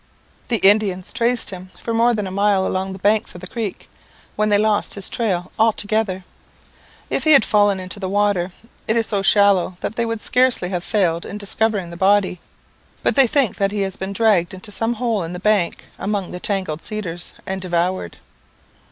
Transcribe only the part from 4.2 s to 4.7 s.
when they